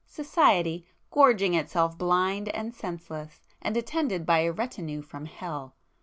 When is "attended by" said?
3.77-4.39